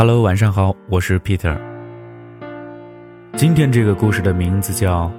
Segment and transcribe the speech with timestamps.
[0.00, 1.54] Hello，晚上好，我是 Peter。
[3.36, 5.04] 今天这个故事的名字叫《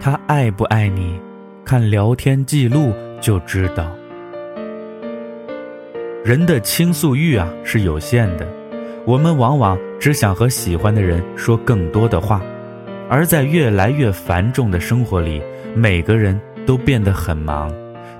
[0.00, 1.18] 他爱不爱你》，
[1.66, 3.92] 看聊天记录就知道。
[6.24, 8.48] 人的倾诉欲啊是有限的，
[9.04, 12.40] 我们往往只想和喜欢的人说更多的话，
[13.10, 15.42] 而在越来越繁重的生活里，
[15.74, 17.70] 每个人都变得很忙，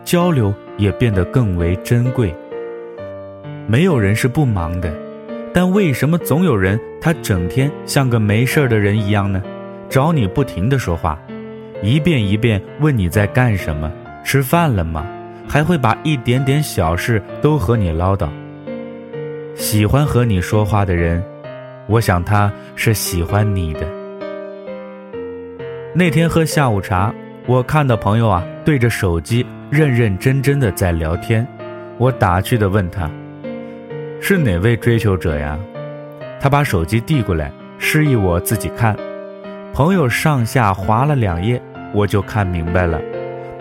[0.05, 2.35] 交流也变得更为珍贵。
[3.67, 4.95] 没有人是不忙的，
[5.55, 9.41] 但为什么总有人他整天像个没事的人一样呢？
[9.89, 11.17] 找你不停的说话，
[11.81, 13.89] 一遍一遍问你在干什么，
[14.25, 15.07] 吃饭了吗？
[15.47, 18.29] 还会把一点点小事都和你唠叨。
[19.55, 21.23] 喜欢和你说话的人，
[21.87, 23.87] 我想他是喜欢你的。
[25.95, 27.15] 那天喝下午茶，
[27.47, 31.47] 我看到朋友啊对着手机认认真真的在聊天，
[31.97, 33.09] 我打趣的问他。
[34.27, 35.59] 是哪位追求者呀？
[36.41, 38.97] 他把手机递过来，示意我自己看。
[39.75, 41.61] 朋友上下划了两页，
[41.93, 42.99] 我就看明白了，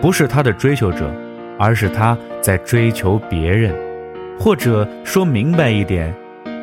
[0.00, 1.12] 不是他的追求者，
[1.58, 3.74] 而是他在追求别人，
[4.40, 6.14] 或者说明白一点，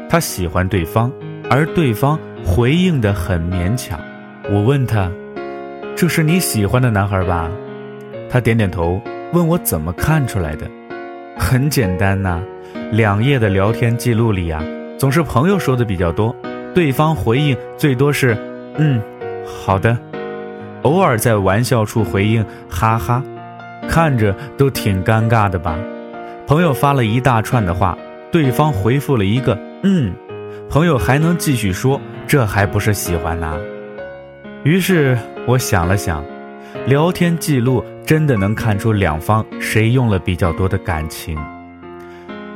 [0.09, 1.11] 他喜欢对方，
[1.47, 3.99] 而对方回应的很勉强。
[4.49, 5.11] 我问他
[5.95, 7.51] ：“这是你喜欢的男孩吧？”
[8.31, 8.99] 他点点头，
[9.31, 10.65] 问我怎么看出来的。
[11.37, 12.41] 很简单呐。
[12.91, 14.61] 两页的聊天记录里呀，
[14.99, 16.35] 总是朋友说的比较多，
[16.75, 18.37] 对方回应最多是
[18.75, 19.01] “嗯，
[19.45, 19.97] 好的”，
[20.83, 23.23] 偶尔在玩笑处回应“哈哈”，
[23.87, 25.79] 看着都挺尴尬的吧？
[26.45, 27.97] 朋友发了一大串的话，
[28.29, 30.13] 对方回复了一个“嗯”，
[30.69, 33.57] 朋友还能继续说，这还不是喜欢呐？
[34.65, 36.21] 于是我想了想，
[36.87, 41.39] 聊天记录真的能看出两方谁用了比较多的感情。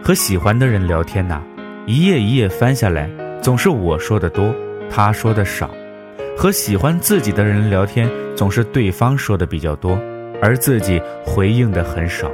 [0.06, 1.42] 和喜欢的人聊天呐，
[1.88, 3.10] 一页一页翻下来，
[3.42, 4.54] 总是我说的多，
[4.88, 5.68] 他说的少；
[6.38, 10.00] 和喜欢自己的人聊天，总是对方说的比较多，
[10.40, 12.32] 而自己回应的很少。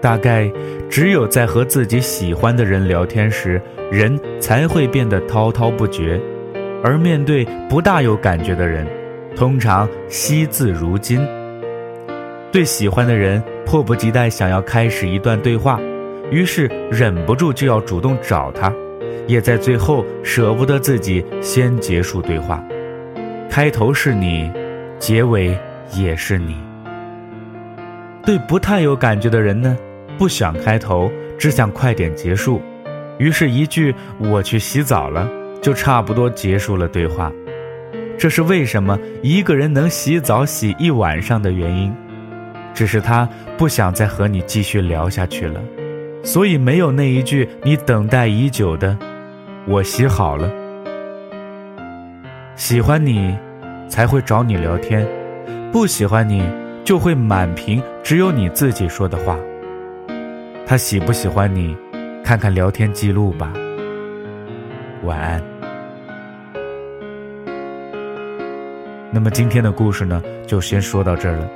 [0.00, 0.50] 大概
[0.88, 3.60] 只有在和自己喜欢的人聊天时，
[3.92, 6.18] 人才会变得滔滔不绝；
[6.82, 8.86] 而面对不大有感觉的人，
[9.36, 11.20] 通常惜字如金。
[12.50, 15.78] 对喜欢的人，迫不及待想要开始一段对话。
[16.30, 18.72] 于是忍不住就要主动找他，
[19.26, 22.62] 也在最后舍不得自己先结束对话。
[23.48, 24.50] 开头是你，
[24.98, 25.56] 结尾
[25.94, 26.56] 也是你。
[28.24, 29.76] 对不太有感觉的人呢，
[30.18, 32.60] 不想开头，只想快点结束。
[33.18, 35.30] 于是，一句“我去洗澡了”，
[35.62, 37.32] 就差不多结束了对话。
[38.18, 41.94] 这是为什么一个人能洗澡洗一晚上的原因。
[42.74, 43.26] 只是他
[43.56, 45.60] 不想再和你继续聊下去了。
[46.26, 48.98] 所以没有那一句你等待已久的
[49.64, 50.50] “我洗好了”。
[52.56, 53.32] 喜欢你，
[53.88, 55.06] 才会找你聊天；
[55.72, 56.42] 不喜欢你，
[56.84, 59.38] 就会满屏只有你自己说的话。
[60.66, 61.76] 他喜不喜欢你，
[62.24, 63.52] 看看聊天记录吧。
[65.04, 65.40] 晚安。
[69.12, 71.48] 那么今天的故事呢，就先说到这儿了。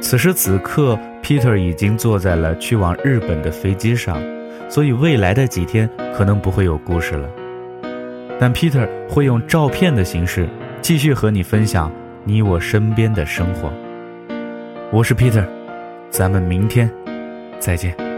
[0.00, 0.98] 此时此刻
[1.30, 4.20] ，Peter 已经坐在了去往日本的飞机上，
[4.68, 7.30] 所以未来的几天可能不会有故事了。
[8.40, 10.48] 但 Peter 会用照片的形式
[10.82, 11.88] 继续和你分享
[12.24, 13.72] 你我身边的生活。
[14.90, 15.44] 我是 Peter，
[16.10, 16.90] 咱们明天
[17.60, 18.09] 再见。